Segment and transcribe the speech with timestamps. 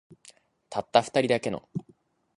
[0.71, 1.69] たった二人だけの